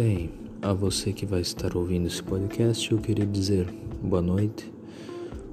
[0.00, 0.30] Bem,
[0.62, 3.66] a você que vai estar ouvindo esse podcast, eu queria dizer
[4.00, 4.72] boa noite,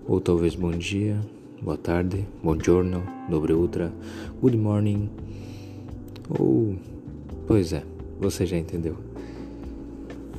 [0.08, 1.20] ou talvez bom dia,
[1.60, 3.92] boa tarde, bom giorno, dobre ultra,
[4.40, 5.10] good morning,
[6.30, 6.76] ou.
[7.48, 7.84] Pois é,
[8.20, 8.96] você já entendeu.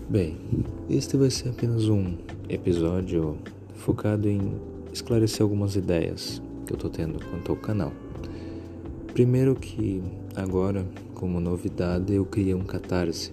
[0.09, 0.37] Bem,
[0.89, 2.17] este vai ser apenas um
[2.49, 3.37] episódio
[3.75, 4.53] focado em
[4.93, 7.93] esclarecer algumas ideias que eu tô tendo quanto ao canal.
[9.13, 10.01] Primeiro que
[10.37, 13.33] agora, como novidade, eu criei um catarse.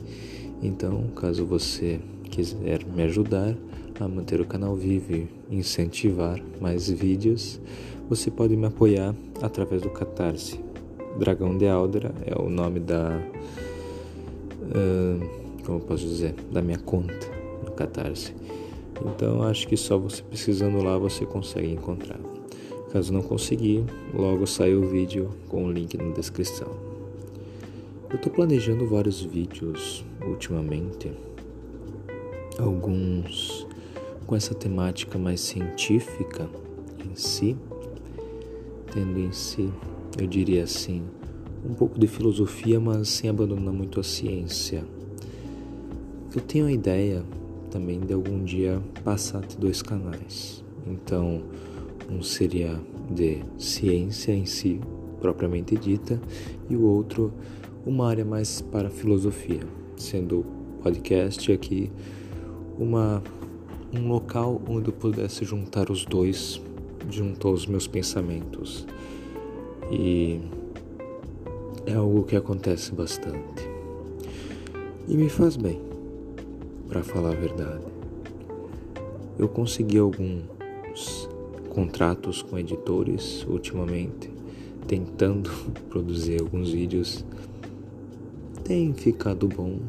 [0.63, 1.99] Então, caso você
[2.31, 3.53] quiser me ajudar
[3.99, 7.59] a manter o canal vivo e incentivar mais vídeos,
[8.09, 10.58] você pode me apoiar através do Catarse.
[11.20, 13.22] Dragão de Aldera é o nome da.
[14.62, 16.34] Uh, como posso dizer?
[16.52, 17.30] Da minha conta
[17.64, 18.34] no Catarse.
[19.05, 22.20] Então acho que só você pesquisando lá você consegue encontrar.
[22.91, 23.84] Caso não conseguir,
[24.14, 26.70] logo sai o vídeo com o link na descrição.
[28.09, 31.12] Eu estou planejando vários vídeos ultimamente,
[32.58, 33.68] alguns
[34.26, 36.50] com essa temática mais científica
[37.06, 37.58] em si,
[38.94, 39.72] tendo em si,
[40.18, 41.04] eu diria assim,
[41.66, 44.84] um pouco de filosofia, mas sem abandonar muito a ciência.
[46.36, 47.24] Eu tenho a ideia
[47.70, 50.64] também de algum dia passar de dois canais.
[50.86, 51.44] Então,
[52.10, 52.80] um seria
[53.10, 54.80] de ciência em si,
[55.20, 56.20] propriamente dita,
[56.70, 57.34] e o outro
[57.86, 59.62] uma área mais para filosofia,
[59.97, 60.45] sendo
[60.81, 61.91] podcast aqui
[62.77, 63.22] uma
[63.94, 66.59] um local onde eu pudesse juntar os dois
[67.09, 68.88] junto aos meus pensamentos.
[69.91, 70.39] E
[71.86, 73.69] é algo que acontece bastante.
[75.08, 75.80] E me faz bem,
[76.88, 77.83] para falar a verdade.
[79.38, 81.30] Eu consegui alguns
[81.69, 84.31] contratos com editores ultimamente,
[84.88, 85.49] tentando
[85.89, 87.25] produzir alguns vídeos.
[88.64, 89.80] Tem ficado bom,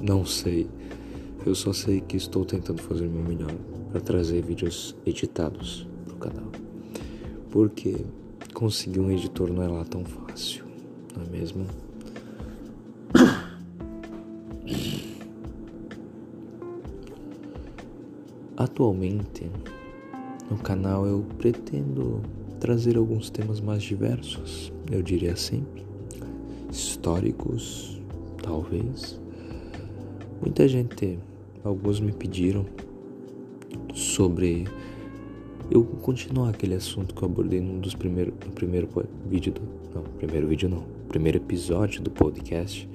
[0.00, 0.70] não sei.
[1.44, 3.52] Eu só sei que estou tentando fazer o meu melhor
[3.90, 6.50] para trazer vídeos editados para o canal.
[7.50, 8.06] Porque
[8.54, 10.64] conseguir um editor não é lá tão fácil,
[11.14, 11.66] não é mesmo?
[18.56, 19.50] Atualmente,
[20.50, 22.22] no canal eu pretendo
[22.58, 25.66] trazer alguns temas mais diversos, eu diria assim,
[26.70, 27.95] históricos,
[28.46, 29.20] talvez.
[30.40, 31.18] Muita gente,
[31.64, 32.64] alguns me pediram
[33.92, 34.64] sobre
[35.70, 38.88] eu continuar aquele assunto que eu abordei num dos primeiros no primeiro
[39.28, 39.62] vídeo do
[39.94, 42.88] não, primeiro vídeo não, primeiro episódio do podcast,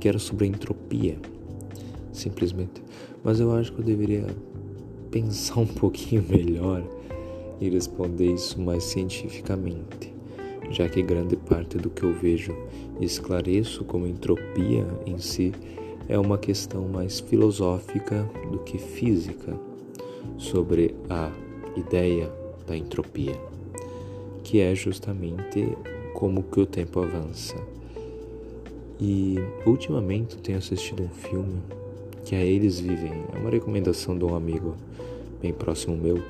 [0.00, 1.18] que era sobre a entropia,
[2.12, 2.82] simplesmente.
[3.22, 4.26] Mas eu acho que eu deveria
[5.10, 6.82] pensar um pouquinho melhor
[7.60, 10.14] e responder isso mais cientificamente,
[10.70, 12.54] já que grande parte do que eu vejo
[13.00, 15.52] e esclareço como entropia em si
[16.08, 19.58] é uma questão mais filosófica do que física
[20.38, 21.30] sobre a
[21.76, 22.30] ideia
[22.66, 23.34] da entropia,
[24.42, 25.76] que é justamente
[26.14, 27.56] como que o tempo avança.
[28.98, 31.60] E ultimamente tenho assistido um filme
[32.24, 34.74] que é Eles Vivem, é uma recomendação de um amigo
[35.40, 36.20] bem próximo meu.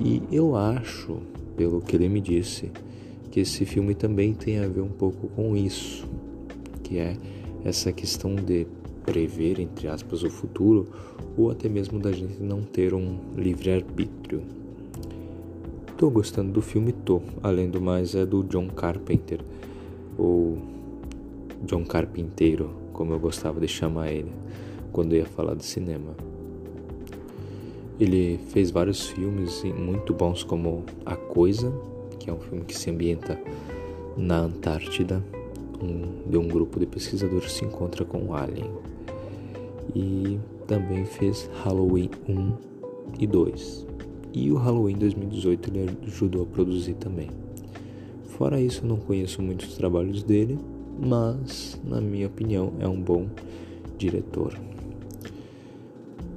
[0.00, 1.18] E eu acho,
[1.56, 2.70] pelo que ele me disse,
[3.30, 6.08] que esse filme também tem a ver um pouco com isso,
[6.82, 7.16] que é
[7.64, 8.66] essa questão de
[9.04, 10.88] prever, entre aspas, o futuro
[11.36, 14.42] ou até mesmo da gente não ter um livre-arbítrio.
[15.96, 17.20] Tô gostando do filme, tô.
[17.42, 19.40] Além do mais, é do John Carpenter,
[20.16, 20.58] ou
[21.64, 24.32] John Carpinteiro, como eu gostava de chamar ele
[24.92, 26.16] quando ia falar de cinema.
[27.98, 31.70] Ele fez vários filmes muito bons, como A Coisa,
[32.20, 33.40] que é um filme que se ambienta
[34.16, 35.24] na Antártida,
[35.82, 38.70] um, de um grupo de pesquisadores se encontra com um alien.
[39.94, 40.38] E
[40.68, 42.52] também fez Halloween 1
[43.18, 43.86] e 2.
[44.32, 47.30] E o Halloween 2018 ele ajudou a produzir também.
[48.28, 50.58] Fora isso, eu não conheço muitos trabalhos dele,
[50.98, 53.26] mas, na minha opinião, é um bom
[53.98, 54.56] diretor.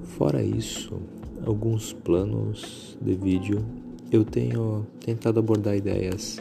[0.03, 0.97] Fora isso,
[1.45, 3.63] alguns planos de vídeo,
[4.15, 6.39] eu tenho tentado abordar ideias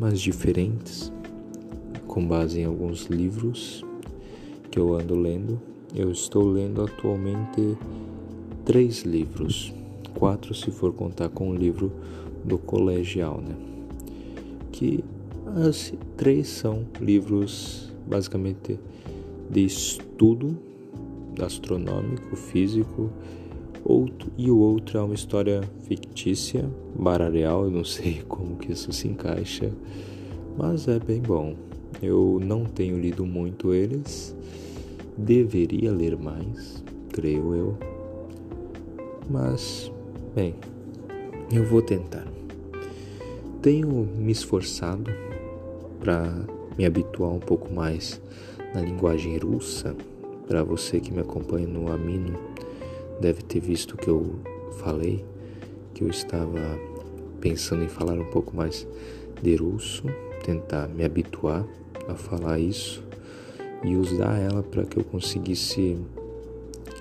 [0.00, 1.12] mais diferentes,
[2.06, 3.84] com base em alguns livros
[4.70, 5.60] que eu ando lendo.
[5.94, 7.76] Eu estou lendo atualmente
[8.64, 9.74] três livros,
[10.14, 11.92] quatro se for contar com o livro
[12.42, 13.54] do colegial, né?
[14.72, 15.04] Que
[15.66, 18.80] as três são livros basicamente
[19.50, 20.56] de estudo
[21.38, 23.10] astronômico, físico
[23.84, 28.92] outro, e o outro é uma história fictícia, bararial, eu não sei como que isso
[28.92, 29.70] se encaixa,
[30.56, 31.54] mas é bem bom.
[32.02, 34.34] Eu não tenho lido muito eles
[35.16, 36.82] Deveria ler mais,
[37.12, 37.78] creio eu.
[39.28, 39.92] Mas,
[40.34, 40.54] bem,
[41.52, 42.26] eu vou tentar.
[43.60, 45.10] Tenho me esforçado
[46.00, 46.46] para
[46.78, 48.22] me habituar um pouco mais
[48.74, 49.94] na linguagem russa.
[50.48, 52.38] Para você que me acompanha no Amino,
[53.22, 54.34] deve ter visto que eu
[54.80, 55.24] falei
[55.94, 56.58] que eu estava
[57.40, 58.86] pensando em falar um pouco mais
[59.40, 60.02] de russo,
[60.44, 61.64] tentar me habituar
[62.08, 63.02] a falar isso
[63.84, 65.96] e usar ela para que eu conseguisse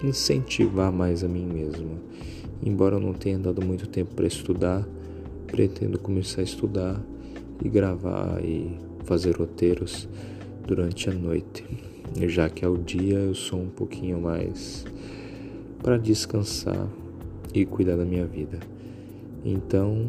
[0.03, 1.99] incentivar mais a mim mesmo.
[2.63, 4.87] Embora eu não tenha dado muito tempo para estudar,
[5.47, 7.01] pretendo começar a estudar
[7.63, 10.07] e gravar e fazer roteiros
[10.67, 11.63] durante a noite,
[12.27, 14.85] já que ao dia eu sou um pouquinho mais
[15.81, 16.87] para descansar
[17.53, 18.59] e cuidar da minha vida.
[19.43, 20.07] Então,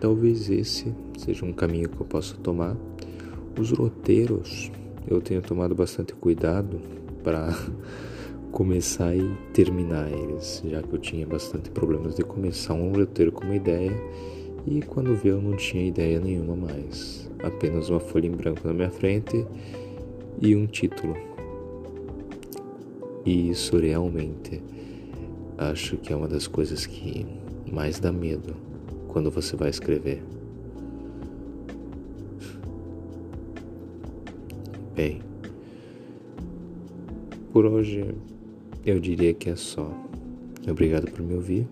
[0.00, 2.76] talvez esse seja um caminho que eu possa tomar.
[3.58, 4.70] Os roteiros
[5.06, 6.80] eu tenho tomado bastante cuidado
[7.22, 7.56] para
[8.50, 13.44] começar e terminar eles, já que eu tinha bastante problemas de começar um roteiro com
[13.44, 13.92] uma ideia
[14.66, 18.72] e quando vê eu não tinha ideia nenhuma mais, apenas uma folha em branco na
[18.72, 19.46] minha frente
[20.40, 21.14] e um título.
[23.26, 24.62] E isso realmente
[25.58, 27.26] acho que é uma das coisas que
[27.70, 28.56] mais dá medo
[29.08, 30.22] quando você vai escrever.
[34.94, 35.20] Bem,
[37.52, 38.14] por hoje
[38.84, 39.90] eu diria que é só.
[40.68, 41.66] Obrigado por me ouvir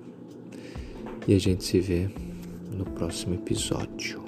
[1.27, 2.09] e a gente se vê
[2.77, 4.22] no próximo episódio.